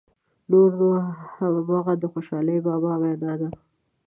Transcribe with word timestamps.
نور 0.51 0.69
نو 0.79 0.87
همغه 1.37 1.93
د 2.01 2.03
خوشحال 2.13 2.47
بابا 2.65 2.93
وینا 3.01 3.33
ده. 3.41 3.49